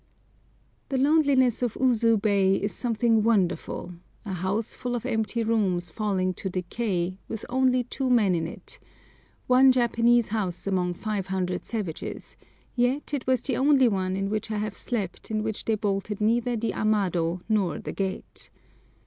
The 0.89 0.97
loneliness 0.97 1.61
of 1.61 1.77
Usu 1.79 2.17
Bay 2.17 2.55
is 2.55 2.73
something 2.73 3.21
wonderful—a 3.21 4.33
house 4.33 4.73
full 4.73 4.95
of 4.95 5.05
empty 5.05 5.43
rooms 5.43 5.91
falling 5.91 6.33
to 6.41 6.49
decay, 6.49 7.19
with 7.27 7.45
only 7.49 7.83
two 7.83 8.09
men 8.09 8.33
in 8.33 8.47
it—one 8.47 9.71
Japanese 9.71 10.29
house 10.29 10.65
among 10.65 10.95
500 10.95 11.65
savages, 11.67 12.35
yet 12.75 13.13
it 13.13 13.27
was 13.27 13.41
the 13.41 13.57
only 13.57 13.87
one 13.87 14.15
in 14.15 14.31
which 14.31 14.49
I 14.49 14.57
have 14.57 14.75
slept 14.75 15.29
in 15.29 15.43
which 15.43 15.65
they 15.65 15.75
bolted 15.75 16.19
neither 16.19 16.55
the 16.57 16.73
amado 16.73 17.41
nor 17.47 17.77
the 17.77 17.91
gate. 17.93 18.49